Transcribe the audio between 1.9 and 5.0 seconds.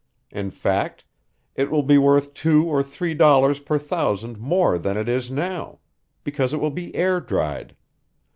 worth two or three dollars per thousand more then